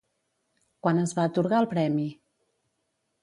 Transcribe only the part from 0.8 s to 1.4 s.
Quan es va